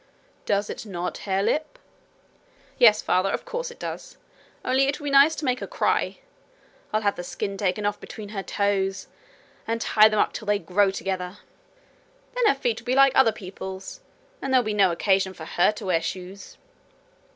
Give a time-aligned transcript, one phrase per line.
[0.47, 1.77] Does it not, Harelip?'
[2.79, 4.17] 'Yes, father; of course it does.
[4.65, 6.17] Only it will be nice to make her cry.
[6.91, 9.05] I'll have the skin taken off between her toes,
[9.67, 11.37] and tie them up till they grow together.
[12.33, 13.99] Then her feet will be like other people's,
[14.41, 16.57] and there will be no occasion for her to wear shoes.'